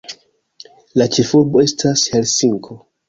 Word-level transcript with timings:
La 1.01 1.07
ĉefurbo 1.17 1.63
estas 1.67 2.07
Helsinko. 2.15 2.81